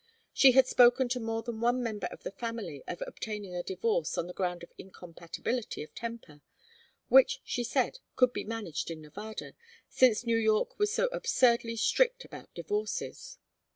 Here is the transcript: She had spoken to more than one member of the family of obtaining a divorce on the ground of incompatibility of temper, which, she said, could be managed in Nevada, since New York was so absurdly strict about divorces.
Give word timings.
She 0.33 0.53
had 0.53 0.65
spoken 0.65 1.09
to 1.09 1.19
more 1.19 1.43
than 1.43 1.61
one 1.61 1.83
member 1.83 2.07
of 2.07 2.23
the 2.23 2.31
family 2.31 2.81
of 2.87 3.03
obtaining 3.05 3.55
a 3.55 3.61
divorce 3.61 4.17
on 4.17 4.25
the 4.25 4.33
ground 4.33 4.63
of 4.63 4.73
incompatibility 4.75 5.83
of 5.83 5.93
temper, 5.93 6.41
which, 7.07 7.39
she 7.43 7.63
said, 7.63 7.99
could 8.15 8.33
be 8.33 8.43
managed 8.43 8.89
in 8.89 8.99
Nevada, 9.01 9.53
since 9.89 10.25
New 10.25 10.37
York 10.37 10.79
was 10.79 10.91
so 10.91 11.05
absurdly 11.11 11.75
strict 11.75 12.25
about 12.25 12.51
divorces. 12.55 13.37